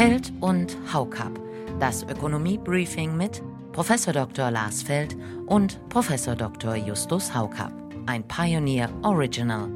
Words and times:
Feld 0.00 0.32
und 0.40 0.78
Haukap. 0.94 1.38
Das 1.78 2.04
Ökonomie-Briefing 2.04 3.18
mit 3.18 3.42
Prof. 3.72 3.92
Dr. 4.06 4.50
Lars 4.50 4.82
Feld 4.82 5.14
und 5.44 5.78
Prof. 5.90 6.08
Dr. 6.38 6.74
Justus 6.74 7.34
Haukap. 7.34 7.70
Ein 8.06 8.26
Pioneer 8.26 8.88
Original. 9.02 9.68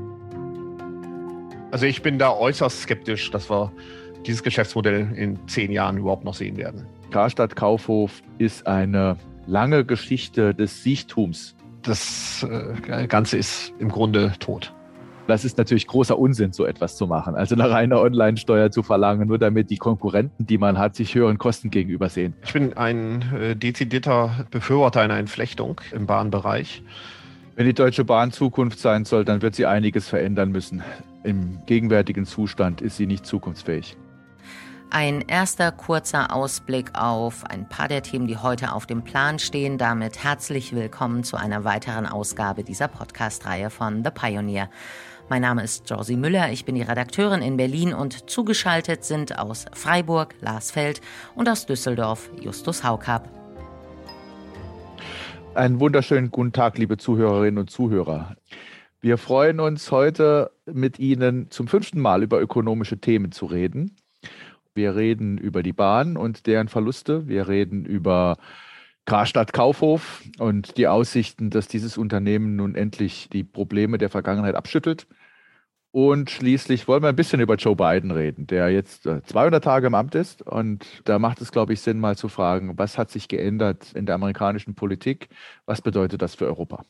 Also 1.72 1.84
ich 1.84 2.00
bin 2.00 2.18
da 2.18 2.32
äußerst 2.32 2.80
skeptisch, 2.80 3.30
dass 3.32 3.50
wir 3.50 3.70
dieses 4.24 4.42
Geschäftsmodell 4.42 5.12
in 5.14 5.46
zehn 5.46 5.70
Jahren 5.70 5.98
überhaupt 5.98 6.24
noch 6.24 6.32
sehen 6.32 6.56
werden. 6.56 6.86
Karstadt 7.10 7.54
Kaufhof 7.54 8.22
ist 8.38 8.66
eine 8.66 9.18
lange 9.46 9.84
Geschichte 9.84 10.54
des 10.54 10.82
Sichtums. 10.82 11.54
Das 11.82 12.46
äh, 12.48 13.06
Ganze 13.08 13.36
ist 13.36 13.74
im 13.78 13.90
Grunde 13.90 14.32
tot. 14.38 14.72
Das 15.26 15.44
ist 15.44 15.56
natürlich 15.56 15.86
großer 15.86 16.18
Unsinn, 16.18 16.52
so 16.52 16.66
etwas 16.66 16.96
zu 16.96 17.06
machen. 17.06 17.34
Also 17.34 17.54
eine 17.54 17.70
reine 17.70 17.98
Online-Steuer 17.98 18.70
zu 18.70 18.82
verlangen, 18.82 19.26
nur 19.26 19.38
damit 19.38 19.70
die 19.70 19.78
Konkurrenten, 19.78 20.46
die 20.46 20.58
man 20.58 20.78
hat, 20.78 20.94
sich 20.96 21.14
höheren 21.14 21.38
Kosten 21.38 21.70
gegenüber 21.70 22.10
sehen. 22.10 22.34
Ich 22.44 22.52
bin 22.52 22.74
ein 22.74 23.22
äh, 23.32 23.56
dezidierter 23.56 24.46
Befürworter 24.50 25.00
einer 25.00 25.16
Entflechtung 25.16 25.80
im 25.92 26.06
Bahnbereich. 26.06 26.82
Wenn 27.56 27.66
die 27.66 27.74
Deutsche 27.74 28.04
Bahn 28.04 28.32
Zukunft 28.32 28.78
sein 28.78 29.04
soll, 29.04 29.24
dann 29.24 29.40
wird 29.40 29.54
sie 29.54 29.64
einiges 29.64 30.08
verändern 30.08 30.50
müssen. 30.50 30.82
Im 31.22 31.60
gegenwärtigen 31.66 32.26
Zustand 32.26 32.82
ist 32.82 32.96
sie 32.96 33.06
nicht 33.06 33.24
zukunftsfähig. 33.24 33.96
Ein 34.96 35.22
erster 35.26 35.72
kurzer 35.72 36.32
Ausblick 36.32 36.92
auf 36.94 37.44
ein 37.46 37.68
paar 37.68 37.88
der 37.88 38.04
Themen, 38.04 38.28
die 38.28 38.36
heute 38.36 38.72
auf 38.72 38.86
dem 38.86 39.02
Plan 39.02 39.40
stehen. 39.40 39.76
Damit 39.76 40.22
herzlich 40.22 40.72
willkommen 40.72 41.24
zu 41.24 41.36
einer 41.36 41.64
weiteren 41.64 42.06
Ausgabe 42.06 42.62
dieser 42.62 42.86
Podcast-Reihe 42.86 43.70
von 43.70 44.04
The 44.04 44.10
Pioneer. 44.10 44.70
Mein 45.28 45.42
Name 45.42 45.64
ist 45.64 45.90
Josie 45.90 46.14
Müller, 46.14 46.52
ich 46.52 46.64
bin 46.64 46.76
die 46.76 46.82
Redakteurin 46.82 47.42
in 47.42 47.56
Berlin 47.56 47.92
und 47.92 48.30
zugeschaltet 48.30 49.02
sind 49.02 49.36
aus 49.36 49.64
Freiburg 49.72 50.36
Lars 50.40 50.70
Feld 50.70 51.00
und 51.34 51.48
aus 51.48 51.66
Düsseldorf 51.66 52.30
Justus 52.40 52.84
Haukap. 52.84 53.28
Einen 55.56 55.80
wunderschönen 55.80 56.30
guten 56.30 56.52
Tag, 56.52 56.78
liebe 56.78 56.98
Zuhörerinnen 56.98 57.58
und 57.58 57.68
Zuhörer. 57.68 58.36
Wir 59.00 59.18
freuen 59.18 59.58
uns 59.58 59.90
heute 59.90 60.52
mit 60.66 61.00
Ihnen 61.00 61.50
zum 61.50 61.66
fünften 61.66 61.98
Mal 61.98 62.22
über 62.22 62.40
ökonomische 62.40 63.00
Themen 63.00 63.32
zu 63.32 63.46
reden. 63.46 63.96
Wir 64.74 64.96
reden 64.96 65.38
über 65.38 65.62
die 65.62 65.72
Bahn 65.72 66.16
und 66.16 66.46
deren 66.46 66.68
Verluste. 66.68 67.28
Wir 67.28 67.46
reden 67.46 67.84
über 67.84 68.36
Karstadt 69.04 69.52
Kaufhof 69.52 70.22
und 70.38 70.76
die 70.78 70.88
Aussichten, 70.88 71.50
dass 71.50 71.68
dieses 71.68 71.96
Unternehmen 71.96 72.56
nun 72.56 72.74
endlich 72.74 73.28
die 73.30 73.44
Probleme 73.44 73.98
der 73.98 74.10
Vergangenheit 74.10 74.54
abschüttelt. 74.54 75.06
Und 75.92 76.28
schließlich 76.28 76.88
wollen 76.88 77.04
wir 77.04 77.08
ein 77.08 77.14
bisschen 77.14 77.38
über 77.40 77.54
Joe 77.54 77.76
Biden 77.76 78.10
reden, 78.10 78.48
der 78.48 78.68
jetzt 78.70 79.04
200 79.04 79.54
äh, 79.54 79.60
Tage 79.60 79.86
im 79.86 79.94
Amt 79.94 80.16
ist. 80.16 80.42
Und 80.42 80.84
da 81.04 81.20
macht 81.20 81.40
es, 81.40 81.52
glaube 81.52 81.72
ich, 81.72 81.82
Sinn, 81.82 82.00
mal 82.00 82.16
zu 82.16 82.28
fragen, 82.28 82.76
was 82.76 82.98
hat 82.98 83.12
sich 83.12 83.28
geändert 83.28 83.92
in 83.92 84.06
der 84.06 84.16
amerikanischen 84.16 84.74
Politik? 84.74 85.28
Was 85.66 85.82
bedeutet 85.82 86.20
das 86.20 86.34
für 86.34 86.46
Europa? 86.46 86.82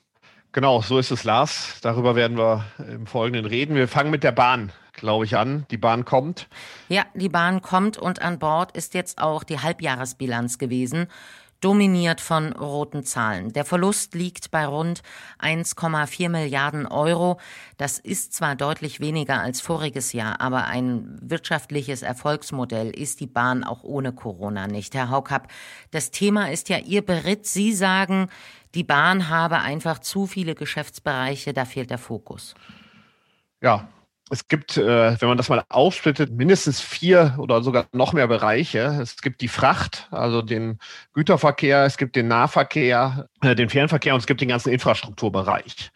Genau, 0.52 0.80
so 0.80 0.98
ist 0.98 1.10
es, 1.10 1.24
Lars. 1.24 1.80
Darüber 1.82 2.16
werden 2.16 2.38
wir 2.38 2.64
im 2.78 3.06
Folgenden 3.06 3.44
reden. 3.44 3.74
Wir 3.74 3.88
fangen 3.88 4.10
mit 4.10 4.24
der 4.24 4.32
Bahn, 4.32 4.72
glaube 4.94 5.24
ich, 5.24 5.36
an. 5.36 5.66
Die 5.70 5.76
Bahn 5.76 6.04
kommt. 6.04 6.48
Ja, 6.88 7.04
die 7.14 7.28
Bahn 7.28 7.62
kommt 7.62 7.98
und 7.98 8.22
an 8.22 8.38
Bord 8.38 8.76
ist 8.76 8.94
jetzt 8.94 9.18
auch 9.18 9.44
die 9.44 9.60
Halbjahresbilanz 9.60 10.58
gewesen 10.58 11.08
dominiert 11.64 12.20
von 12.20 12.52
roten 12.52 13.04
Zahlen. 13.04 13.54
Der 13.54 13.64
Verlust 13.64 14.14
liegt 14.14 14.50
bei 14.50 14.66
rund 14.66 15.02
1,4 15.40 16.28
Milliarden 16.28 16.86
Euro. 16.86 17.40
Das 17.78 17.98
ist 17.98 18.34
zwar 18.34 18.54
deutlich 18.54 19.00
weniger 19.00 19.40
als 19.40 19.62
voriges 19.62 20.12
Jahr, 20.12 20.42
aber 20.42 20.66
ein 20.66 21.18
wirtschaftliches 21.22 22.02
Erfolgsmodell 22.02 22.90
ist 22.90 23.20
die 23.20 23.26
Bahn 23.26 23.64
auch 23.64 23.82
ohne 23.82 24.12
Corona 24.12 24.66
nicht. 24.66 24.94
Herr 24.94 25.08
Haukapp, 25.08 25.48
das 25.90 26.10
Thema 26.10 26.50
ist 26.50 26.68
ja 26.68 26.76
Ihr 26.76 27.00
Beritt. 27.00 27.46
Sie 27.46 27.72
sagen, 27.72 28.28
die 28.74 28.84
Bahn 28.84 29.30
habe 29.30 29.60
einfach 29.60 30.00
zu 30.00 30.26
viele 30.26 30.54
Geschäftsbereiche, 30.54 31.54
da 31.54 31.64
fehlt 31.64 31.88
der 31.88 31.98
Fokus. 31.98 32.54
Ja, 33.62 33.88
es 34.30 34.48
gibt, 34.48 34.76
äh, 34.78 35.20
wenn 35.20 35.28
man 35.28 35.36
das 35.36 35.50
mal 35.50 35.64
aufsplittet, 35.68 36.32
mindestens 36.32 36.80
vier 36.80 37.36
oder 37.38 37.62
sogar 37.62 37.86
noch 37.92 38.14
mehr 38.14 38.26
Bereiche. 38.26 38.98
Es 39.02 39.20
gibt 39.20 39.42
die 39.42 39.48
Fracht, 39.48 40.08
also 40.10 40.40
den 40.40 40.78
Güterverkehr, 41.12 41.84
es 41.84 41.98
gibt 41.98 42.16
den 42.16 42.28
Nahverkehr, 42.28 43.28
äh, 43.42 43.54
den 43.54 43.68
Fernverkehr 43.68 44.14
und 44.14 44.20
es 44.20 44.26
gibt 44.26 44.40
den 44.40 44.48
ganzen 44.48 44.72
Infrastrukturbereich. 44.72 45.90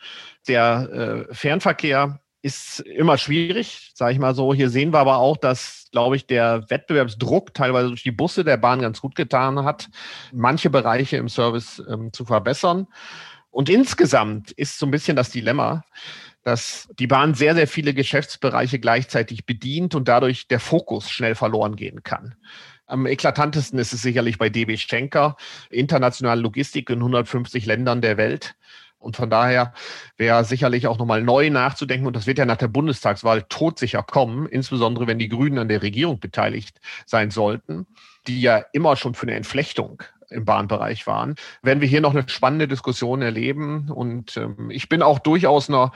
Der 0.46 1.26
äh, 1.30 1.34
Fernverkehr 1.34 2.20
ist 2.42 2.80
immer 2.80 3.18
schwierig, 3.18 3.92
sage 3.94 4.12
ich 4.12 4.18
mal 4.18 4.34
so. 4.34 4.54
Hier 4.54 4.70
sehen 4.70 4.92
wir 4.92 5.00
aber 5.00 5.18
auch, 5.18 5.36
dass, 5.36 5.88
glaube 5.90 6.16
ich, 6.16 6.26
der 6.26 6.68
Wettbewerbsdruck 6.68 7.54
teilweise 7.54 7.88
durch 7.88 8.02
die 8.02 8.12
Busse 8.12 8.44
der 8.44 8.58
Bahn 8.58 8.80
ganz 8.80 9.00
gut 9.00 9.14
getan 9.14 9.64
hat, 9.64 9.88
manche 10.32 10.70
Bereiche 10.70 11.16
im 11.16 11.28
Service 11.28 11.82
ähm, 11.90 12.12
zu 12.12 12.24
verbessern. 12.24 12.86
Und 13.50 13.68
insgesamt 13.68 14.52
ist 14.52 14.78
so 14.78 14.86
ein 14.86 14.90
bisschen 14.90 15.16
das 15.16 15.30
Dilemma, 15.30 15.84
dass 16.42 16.88
die 16.98 17.06
Bahn 17.06 17.34
sehr, 17.34 17.54
sehr 17.54 17.66
viele 17.66 17.94
Geschäftsbereiche 17.94 18.78
gleichzeitig 18.78 19.46
bedient 19.46 19.94
und 19.94 20.08
dadurch 20.08 20.48
der 20.48 20.60
Fokus 20.60 21.10
schnell 21.10 21.34
verloren 21.34 21.76
gehen 21.76 22.02
kann. 22.02 22.36
Am 22.86 23.06
eklatantesten 23.06 23.78
ist 23.78 23.92
es 23.92 24.00
sicherlich 24.00 24.38
bei 24.38 24.48
DB 24.48 24.76
Schenker, 24.78 25.36
internationale 25.68 26.40
Logistik 26.40 26.88
in 26.88 26.98
150 26.98 27.66
Ländern 27.66 28.00
der 28.00 28.16
Welt. 28.16 28.54
Und 28.98 29.14
von 29.14 29.30
daher 29.30 29.74
wäre 30.16 30.44
sicherlich 30.44 30.86
auch 30.86 30.98
nochmal 30.98 31.22
neu 31.22 31.50
nachzudenken, 31.50 32.06
und 32.06 32.16
das 32.16 32.26
wird 32.26 32.38
ja 32.38 32.46
nach 32.46 32.56
der 32.56 32.68
Bundestagswahl 32.68 33.44
todsicher 33.48 34.02
kommen, 34.02 34.46
insbesondere 34.46 35.06
wenn 35.06 35.18
die 35.18 35.28
Grünen 35.28 35.58
an 35.58 35.68
der 35.68 35.82
Regierung 35.82 36.18
beteiligt 36.18 36.80
sein 37.06 37.30
sollten, 37.30 37.86
die 38.26 38.40
ja 38.40 38.64
immer 38.72 38.96
schon 38.96 39.14
für 39.14 39.26
eine 39.26 39.36
Entflechtung 39.36 40.02
im 40.30 40.44
Bahnbereich 40.44 41.06
waren, 41.06 41.34
werden 41.62 41.80
wir 41.80 41.88
hier 41.88 42.00
noch 42.00 42.14
eine 42.14 42.28
spannende 42.28 42.68
Diskussion 42.68 43.22
erleben. 43.22 43.90
Und 43.90 44.36
ähm, 44.36 44.70
ich 44.70 44.88
bin 44.88 45.02
auch 45.02 45.18
durchaus 45.18 45.68
einer 45.68 45.92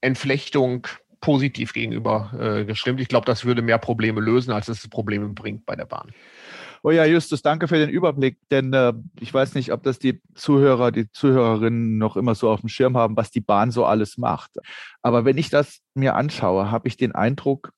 Entflechtung 0.00 0.86
positiv 1.20 1.72
gegenüber 1.72 2.32
äh, 2.38 2.64
gestimmt. 2.64 3.00
Ich 3.00 3.08
glaube, 3.08 3.26
das 3.26 3.44
würde 3.44 3.62
mehr 3.62 3.78
Probleme 3.78 4.20
lösen, 4.20 4.52
als 4.52 4.68
es 4.68 4.88
Probleme 4.88 5.28
bringt 5.28 5.66
bei 5.66 5.74
der 5.74 5.86
Bahn. 5.86 6.12
Oh 6.84 6.92
ja, 6.92 7.04
Justus, 7.04 7.42
danke 7.42 7.66
für 7.66 7.76
den 7.78 7.88
Überblick, 7.88 8.38
denn 8.52 8.72
äh, 8.72 8.92
ich 9.18 9.34
weiß 9.34 9.54
nicht, 9.54 9.72
ob 9.72 9.82
das 9.82 9.98
die 9.98 10.22
Zuhörer, 10.34 10.92
die 10.92 11.10
Zuhörerinnen 11.10 11.98
noch 11.98 12.16
immer 12.16 12.36
so 12.36 12.48
auf 12.50 12.60
dem 12.60 12.68
Schirm 12.68 12.96
haben, 12.96 13.16
was 13.16 13.32
die 13.32 13.40
Bahn 13.40 13.72
so 13.72 13.84
alles 13.84 14.16
macht. 14.16 14.52
Aber 15.02 15.24
wenn 15.24 15.38
ich 15.38 15.50
das 15.50 15.80
mir 15.94 16.14
anschaue, 16.14 16.70
habe 16.70 16.86
ich 16.86 16.96
den 16.96 17.12
Eindruck, 17.12 17.72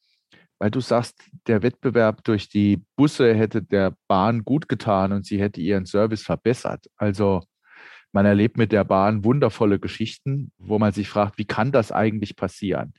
weil 0.61 0.71
du 0.71 0.81
sagst, 0.81 1.19
der 1.47 1.63
Wettbewerb 1.63 2.23
durch 2.23 2.51
die 2.51 2.85
Busse 2.95 3.35
hätte 3.35 3.63
der 3.63 3.97
Bahn 4.07 4.45
gut 4.45 4.69
getan 4.69 5.13
und 5.13 5.25
sie 5.25 5.41
hätte 5.41 5.61
ihren 5.61 5.87
Service 5.87 6.23
verbessert. 6.23 6.87
Also 6.97 7.41
man 8.13 8.27
erlebt 8.27 8.59
mit 8.59 8.71
der 8.71 8.85
Bahn 8.85 9.25
wundervolle 9.25 9.79
Geschichten, 9.79 10.53
wo 10.59 10.79
man 10.79 10.93
sich 10.93 11.09
fragt, 11.09 11.39
wie 11.39 11.47
kann 11.47 11.73
das 11.73 11.93
eigentlich 11.93 12.37
passieren? 12.37 12.93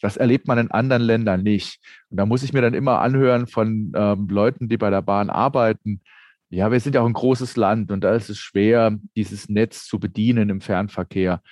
Das 0.00 0.18
erlebt 0.18 0.46
man 0.46 0.58
in 0.58 0.70
anderen 0.70 1.02
Ländern 1.02 1.42
nicht. 1.42 1.80
Und 2.10 2.18
da 2.18 2.26
muss 2.26 2.44
ich 2.44 2.52
mir 2.52 2.62
dann 2.62 2.74
immer 2.74 3.00
anhören 3.00 3.48
von 3.48 3.92
ähm, 3.96 4.28
Leuten, 4.28 4.68
die 4.68 4.76
bei 4.76 4.90
der 4.90 5.02
Bahn 5.02 5.30
arbeiten. 5.30 6.02
Ja, 6.48 6.70
wir 6.70 6.78
sind 6.78 6.94
ja 6.94 7.00
auch 7.00 7.06
ein 7.06 7.12
großes 7.12 7.56
Land 7.56 7.90
und 7.90 8.04
da 8.04 8.14
ist 8.14 8.30
es 8.30 8.38
schwer, 8.38 8.96
dieses 9.16 9.48
Netz 9.48 9.86
zu 9.86 9.98
bedienen 9.98 10.48
im 10.48 10.60
Fernverkehr. 10.60 11.42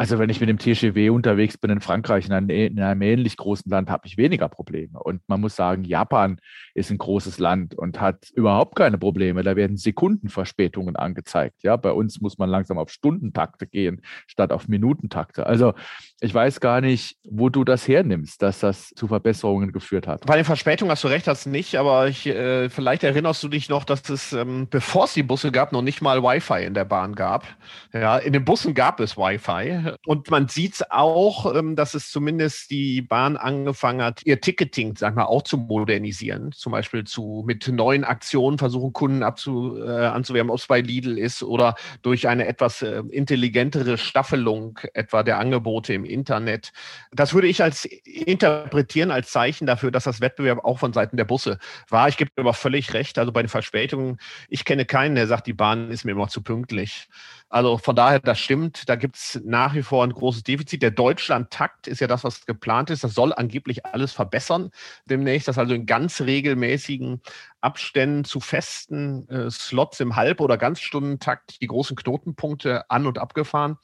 Also 0.00 0.18
wenn 0.18 0.30
ich 0.30 0.40
mit 0.40 0.48
dem 0.48 0.56
TGW 0.56 1.10
unterwegs 1.10 1.58
bin 1.58 1.70
in 1.70 1.82
Frankreich, 1.82 2.24
in 2.24 2.32
einem, 2.32 2.48
in 2.48 2.80
einem 2.80 3.02
ähnlich 3.02 3.36
großen 3.36 3.70
Land, 3.70 3.90
habe 3.90 4.06
ich 4.06 4.16
weniger 4.16 4.48
Probleme. 4.48 4.98
Und 4.98 5.20
man 5.28 5.42
muss 5.42 5.56
sagen, 5.56 5.84
Japan 5.84 6.40
ist 6.72 6.90
ein 6.90 6.96
großes 6.96 7.38
Land 7.38 7.74
und 7.74 8.00
hat 8.00 8.30
überhaupt 8.30 8.76
keine 8.76 8.96
Probleme. 8.96 9.42
Da 9.42 9.56
werden 9.56 9.76
Sekundenverspätungen 9.76 10.96
angezeigt. 10.96 11.62
Ja, 11.64 11.76
bei 11.76 11.92
uns 11.92 12.22
muss 12.22 12.38
man 12.38 12.48
langsam 12.48 12.78
auf 12.78 12.88
Stundentakte 12.88 13.66
gehen, 13.66 14.00
statt 14.26 14.52
auf 14.52 14.68
Minutentakte. 14.68 15.44
Also 15.44 15.74
ich 16.22 16.32
weiß 16.32 16.60
gar 16.60 16.80
nicht, 16.80 17.18
wo 17.24 17.50
du 17.50 17.64
das 17.64 17.86
hernimmst, 17.86 18.40
dass 18.40 18.60
das 18.60 18.94
zu 18.96 19.06
Verbesserungen 19.06 19.70
geführt 19.70 20.06
hat. 20.06 20.24
Bei 20.24 20.36
den 20.36 20.46
Verspätungen 20.46 20.90
hast 20.90 21.04
du 21.04 21.08
recht, 21.08 21.28
hast 21.28 21.44
nicht, 21.44 21.76
aber 21.76 22.08
ich, 22.08 22.26
äh, 22.26 22.70
vielleicht 22.70 23.04
erinnerst 23.04 23.42
du 23.42 23.48
dich 23.48 23.68
noch, 23.68 23.84
dass 23.84 24.08
es, 24.08 24.32
ähm, 24.32 24.66
bevor 24.70 25.04
es 25.04 25.12
die 25.12 25.22
Busse 25.22 25.52
gab, 25.52 25.72
noch 25.72 25.82
nicht 25.82 26.00
mal 26.00 26.22
Wi-Fi 26.22 26.64
in 26.64 26.72
der 26.72 26.86
Bahn 26.86 27.14
gab. 27.14 27.46
Ja, 27.92 28.16
in 28.16 28.32
den 28.32 28.46
Bussen 28.46 28.72
gab 28.72 28.98
es 29.00 29.18
Wi-Fi 29.18 29.89
und 30.06 30.30
man 30.30 30.48
sieht 30.48 30.90
auch, 30.90 31.54
ähm, 31.54 31.76
dass 31.76 31.94
es 31.94 32.10
zumindest 32.10 32.70
die 32.70 33.02
Bahn 33.02 33.36
angefangen 33.36 34.02
hat, 34.02 34.22
ihr 34.24 34.40
Ticketing, 34.40 34.96
sag 34.96 35.14
mal, 35.14 35.24
auch 35.24 35.42
zu 35.42 35.56
modernisieren. 35.56 36.52
Zum 36.52 36.72
Beispiel 36.72 37.04
zu, 37.04 37.44
mit 37.46 37.68
neuen 37.68 38.04
Aktionen 38.04 38.58
versuchen, 38.58 38.92
Kunden 38.92 39.22
abzu, 39.22 39.76
äh, 39.76 40.06
anzuwerben, 40.06 40.50
ob 40.50 40.58
es 40.58 40.66
bei 40.66 40.80
Lidl 40.80 41.18
ist 41.18 41.42
oder 41.42 41.74
durch 42.02 42.28
eine 42.28 42.46
etwas 42.46 42.82
äh, 42.82 43.02
intelligentere 43.10 43.98
Staffelung 43.98 44.78
etwa 44.94 45.22
der 45.22 45.38
Angebote 45.38 45.94
im 45.94 46.04
Internet. 46.04 46.72
Das 47.12 47.34
würde 47.34 47.48
ich 47.48 47.62
als 47.62 47.84
interpretieren 47.84 49.10
als 49.10 49.30
Zeichen 49.30 49.66
dafür, 49.66 49.90
dass 49.90 50.04
das 50.04 50.20
Wettbewerb 50.20 50.64
auch 50.64 50.78
von 50.78 50.92
Seiten 50.92 51.16
der 51.16 51.24
Busse 51.24 51.58
war. 51.88 52.08
Ich 52.08 52.16
gebe 52.16 52.30
aber 52.36 52.54
völlig 52.54 52.94
recht. 52.94 53.18
Also 53.18 53.32
bei 53.32 53.42
den 53.42 53.48
Verspätungen, 53.48 54.18
ich 54.48 54.64
kenne 54.64 54.84
keinen, 54.84 55.14
der 55.14 55.26
sagt, 55.26 55.46
die 55.46 55.52
Bahn 55.52 55.90
ist 55.90 56.04
mir 56.04 56.12
immer 56.12 56.28
zu 56.28 56.42
pünktlich. 56.42 57.08
Also 57.52 57.78
von 57.78 57.96
daher, 57.96 58.20
das 58.20 58.38
stimmt, 58.38 58.88
da 58.88 58.94
gibt 58.94 59.16
es 59.16 59.40
nach 59.44 59.74
wie 59.74 59.82
vor 59.82 60.04
ein 60.04 60.12
großes 60.12 60.44
Defizit. 60.44 60.82
Der 60.82 60.92
Deutschland-Takt 60.92 61.88
ist 61.88 62.00
ja 62.00 62.06
das, 62.06 62.22
was 62.22 62.46
geplant 62.46 62.90
ist. 62.90 63.02
Das 63.02 63.12
soll 63.12 63.32
angeblich 63.32 63.84
alles 63.84 64.12
verbessern 64.12 64.70
demnächst, 65.06 65.48
dass 65.48 65.58
also 65.58 65.74
in 65.74 65.84
ganz 65.84 66.20
regelmäßigen 66.20 67.20
Abständen 67.60 68.24
zu 68.24 68.38
festen 68.38 69.28
äh, 69.28 69.50
Slots 69.50 69.98
im 69.98 70.14
Halb- 70.14 70.40
oder 70.40 70.56
Ganzstundentakt 70.58 71.60
die 71.60 71.66
großen 71.66 71.96
Knotenpunkte 71.96 72.88
an- 72.88 73.08
und 73.08 73.18
abgefahren 73.18 73.78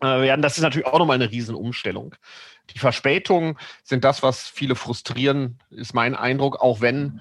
äh, 0.00 0.06
werden. 0.06 0.42
Das 0.42 0.56
ist 0.56 0.64
natürlich 0.64 0.88
auch 0.88 0.98
nochmal 0.98 1.14
eine 1.14 1.30
Riesenumstellung. 1.30 2.16
Die 2.74 2.80
Verspätungen 2.80 3.58
sind 3.84 4.02
das, 4.02 4.24
was 4.24 4.48
viele 4.48 4.74
frustrieren, 4.74 5.60
ist 5.70 5.94
mein 5.94 6.16
Eindruck, 6.16 6.60
auch 6.60 6.80
wenn 6.80 7.20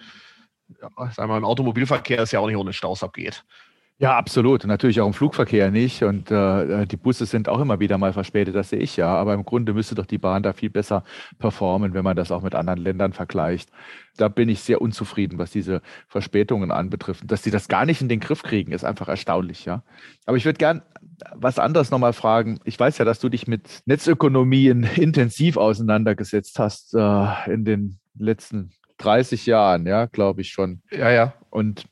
ja, 0.81 1.11
sagen 1.11 1.29
wir, 1.29 1.37
im 1.37 1.45
Automobilverkehr 1.45 2.19
es 2.19 2.31
ja 2.31 2.39
auch 2.39 2.47
nicht 2.47 2.57
ohne 2.57 2.73
Staus 2.73 3.03
abgeht. 3.03 3.45
Ja, 3.99 4.15
absolut. 4.15 4.63
Natürlich 4.63 5.01
auch 5.01 5.07
im 5.07 5.13
Flugverkehr 5.13 5.71
nicht. 5.71 6.03
Und 6.03 6.29
äh, 6.29 6.85
die 6.85 6.97
Busse 6.97 7.25
sind 7.25 7.49
auch 7.49 7.59
immer 7.59 7.79
wieder 7.79 7.97
mal 7.97 8.13
verspätet, 8.13 8.53
das 8.53 8.69
sehe 8.69 8.79
ich 8.79 8.95
ja. 8.95 9.07
Aber 9.07 9.33
im 9.33 9.43
Grunde 9.43 9.73
müsste 9.73 9.95
doch 9.95 10.05
die 10.05 10.19
Bahn 10.19 10.43
da 10.43 10.53
viel 10.53 10.69
besser 10.69 11.03
performen, 11.39 11.95
wenn 11.95 12.03
man 12.03 12.15
das 12.15 12.31
auch 12.31 12.43
mit 12.43 12.53
anderen 12.53 12.79
Ländern 12.79 13.13
vergleicht. 13.13 13.71
Da 14.15 14.27
bin 14.27 14.49
ich 14.49 14.59
sehr 14.59 14.81
unzufrieden, 14.81 15.39
was 15.39 15.49
diese 15.49 15.81
Verspätungen 16.07 16.69
anbetrifft. 16.69 17.23
Dass 17.25 17.41
sie 17.41 17.49
das 17.49 17.69
gar 17.69 17.85
nicht 17.85 18.01
in 18.01 18.07
den 18.07 18.19
Griff 18.19 18.43
kriegen, 18.43 18.71
ist 18.71 18.85
einfach 18.85 19.07
erstaunlich, 19.07 19.65
ja. 19.65 19.81
Aber 20.27 20.37
ich 20.37 20.45
würde 20.45 20.59
gern 20.59 20.83
was 21.33 21.57
anderes 21.57 21.89
nochmal 21.89 22.13
fragen. 22.13 22.59
Ich 22.65 22.79
weiß 22.79 22.99
ja, 22.99 23.05
dass 23.05 23.17
du 23.19 23.29
dich 23.29 23.47
mit 23.47 23.81
Netzökonomien 23.85 24.83
intensiv 24.95 25.57
auseinandergesetzt 25.57 26.59
hast 26.59 26.93
äh, 26.93 27.51
in 27.51 27.65
den 27.65 27.97
letzten 28.19 28.69
30 28.99 29.47
Jahren, 29.47 29.87
ja, 29.87 30.05
glaube 30.05 30.41
ich 30.41 30.49
schon. 30.49 30.81
Ja, 30.91 31.09
ja. 31.09 31.33
Und 31.49 31.85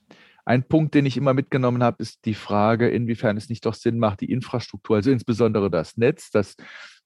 ein 0.46 0.64
Punkt, 0.68 0.94
den 0.94 1.06
ich 1.06 1.18
immer 1.18 1.34
mitgenommen 1.34 1.84
habe, 1.84 1.98
ist 2.02 2.26
die 2.26 2.36
Frage, 2.36 2.88
inwiefern 2.88 3.36
es 3.36 3.50
nicht 3.50 3.66
doch 3.66 3.74
Sinn 3.74 3.98
macht, 3.98 4.22
die 4.22 4.32
Infrastruktur, 4.32 4.98
also 4.98 5.12
insbesondere 5.12 5.72
das 5.72 5.98
Netz, 5.98 6.30
das 6.30 6.56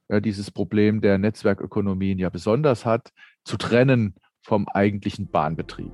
ja, 0.10 0.20
dieses 0.20 0.52
Problem 0.52 1.02
der 1.02 1.18
Netzwerkökonomien 1.18 2.20
ja 2.20 2.30
besonders 2.30 2.86
hat, 2.86 3.10
zu 3.46 3.58
trennen 3.58 4.16
vom 4.42 4.68
eigentlichen 4.68 5.30
Bahnbetrieb. 5.30 5.94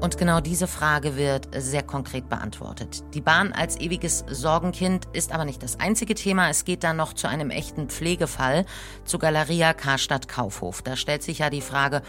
Und 0.00 0.18
genau 0.18 0.40
diese 0.40 0.66
Frage 0.66 1.16
wird 1.16 1.48
sehr 1.56 1.82
konkret 1.82 2.28
beantwortet. 2.28 3.02
Die 3.14 3.22
Bahn 3.22 3.52
als 3.52 3.80
ewiges 3.80 4.22
Sorgenkind 4.28 5.08
ist 5.14 5.32
aber 5.32 5.46
nicht 5.46 5.62
das 5.62 5.80
einzige 5.80 6.14
Thema. 6.14 6.50
Es 6.50 6.66
geht 6.66 6.84
dann 6.84 6.98
noch 6.98 7.14
zu 7.14 7.26
einem 7.26 7.48
echten 7.48 7.88
Pflegefall, 7.88 8.66
zu 9.06 9.18
Galeria 9.18 9.72
Karstadt 9.72 10.28
Kaufhof. 10.28 10.82
Da 10.82 10.96
stellt 10.96 11.22
sich 11.22 11.38
ja 11.38 11.48
die 11.48 11.62
Frage, 11.62 12.02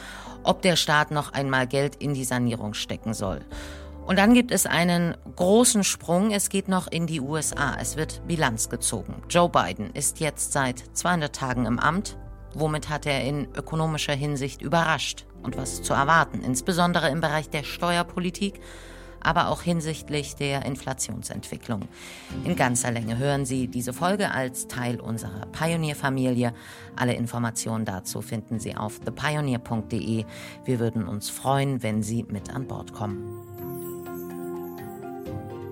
ob 0.43 0.61
der 0.61 0.75
Staat 0.75 1.11
noch 1.11 1.31
einmal 1.31 1.67
Geld 1.67 1.95
in 1.95 2.13
die 2.13 2.25
Sanierung 2.25 2.73
stecken 2.73 3.13
soll. 3.13 3.39
Und 4.05 4.19
dann 4.19 4.35
gibt 4.35 4.51
es 4.51 4.67
einen 4.67 5.17
großen 5.35 5.83
Sprung. 5.83 6.31
Es 6.31 6.49
geht 6.49 6.67
noch 6.67 6.87
in 6.87 7.07
die 7.07 7.21
USA. 7.21 7.75
Es 7.79 7.97
wird 7.97 8.21
Bilanz 8.27 8.69
gezogen. 8.69 9.23
Joe 9.29 9.49
Biden 9.49 9.89
ist 9.91 10.19
jetzt 10.19 10.51
seit 10.51 10.83
200 10.93 11.35
Tagen 11.35 11.65
im 11.65 11.79
Amt. 11.79 12.17
Womit 12.53 12.89
hat 12.89 13.05
er 13.05 13.23
in 13.23 13.47
ökonomischer 13.55 14.13
Hinsicht 14.13 14.61
überrascht? 14.61 15.25
Und 15.41 15.57
was 15.57 15.81
zu 15.81 15.93
erwarten, 15.93 16.41
insbesondere 16.41 17.09
im 17.09 17.21
Bereich 17.21 17.49
der 17.49 17.63
Steuerpolitik, 17.63 18.59
aber 19.21 19.49
auch 19.49 19.61
hinsichtlich 19.61 20.35
der 20.35 20.65
Inflationsentwicklung. 20.65 21.81
In 22.43 22.55
ganzer 22.55 22.91
Länge 22.91 23.17
hören 23.17 23.45
Sie 23.45 23.67
diese 23.67 23.93
Folge 23.93 24.31
als 24.31 24.67
Teil 24.67 24.99
unserer 24.99 25.47
Pioneer-Familie. 25.47 26.53
Alle 26.95 27.13
Informationen 27.13 27.85
dazu 27.85 28.21
finden 28.21 28.59
Sie 28.59 28.75
auf 28.75 28.99
thepioneer.de. 28.99 30.25
Wir 30.63 30.79
würden 30.79 31.07
uns 31.07 31.29
freuen, 31.29 31.83
wenn 31.83 32.03
Sie 32.03 32.23
mit 32.23 32.53
an 32.53 32.67
Bord 32.67 32.93
kommen. 32.93 33.54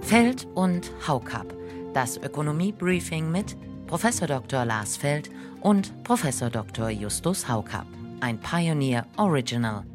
Feld 0.04 0.48
und 0.54 0.92
Haukap, 1.08 1.54
das 1.94 2.18
Ökonomie-Briefing 2.18 3.32
mit 3.32 3.56
Prof. 3.88 4.06
Dr. 4.28 4.66
Lars 4.66 4.98
Feld 4.98 5.30
und 5.62 6.04
Prof. 6.04 6.26
Dr. 6.52 6.90
Justus 6.90 7.48
Haukap, 7.48 7.88
ein 8.20 8.38
Pioneer 8.40 9.06
Original. 9.18 9.86